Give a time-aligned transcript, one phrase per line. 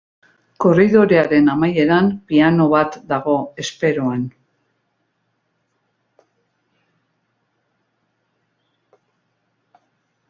[0.63, 4.25] Korridorearen amaieran, piano bat dago, esperoan.